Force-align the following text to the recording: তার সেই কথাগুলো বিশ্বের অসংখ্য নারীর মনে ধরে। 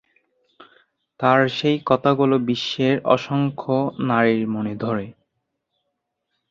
তার 1.19 1.39
সেই 1.49 1.77
কথাগুলো 1.85 2.35
বিশ্বের 2.39 2.95
অসংখ্য 3.07 3.75
নারীর 4.01 4.43
মনে 4.47 4.73
ধরে। 4.75 5.05